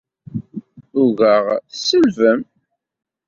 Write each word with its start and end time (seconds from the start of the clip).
Ugaɣ 1.01 1.43
tselbem! 1.69 2.39